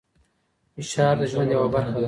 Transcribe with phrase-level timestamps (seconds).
[0.77, 1.99] فشار د ژوند یوه برخه ده.